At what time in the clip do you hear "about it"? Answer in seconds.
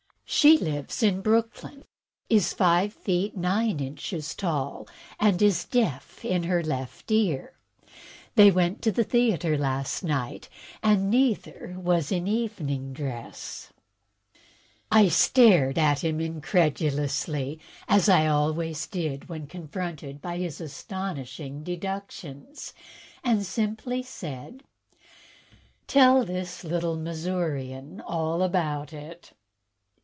28.41-29.33